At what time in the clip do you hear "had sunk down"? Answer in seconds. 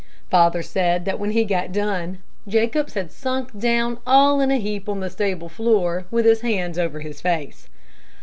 2.95-3.99